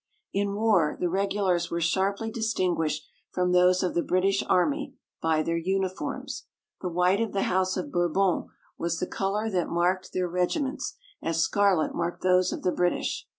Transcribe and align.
In 0.33 0.55
war 0.55 0.97
the 0.99 1.11
regulars 1.11 1.69
were 1.69 1.79
sharply 1.79 2.31
distinguished 2.31 3.07
from 3.29 3.51
those 3.51 3.83
of 3.83 3.93
the 3.93 4.01
British 4.01 4.43
army 4.49 4.95
by 5.21 5.43
their 5.43 5.57
uniforms. 5.59 6.45
The 6.81 6.89
white 6.89 7.21
of 7.21 7.33
the 7.33 7.43
House 7.43 7.77
of 7.77 7.91
Bourbon 7.91 8.47
was 8.79 8.97
the 8.97 9.05
colour 9.05 9.47
that 9.51 9.69
marked 9.69 10.11
their 10.11 10.27
regiments, 10.27 10.95
as 11.21 11.43
scarlet 11.43 11.93
marked 11.93 12.23
those 12.23 12.51
of 12.51 12.63
the 12.63 12.71
British. 12.71 13.27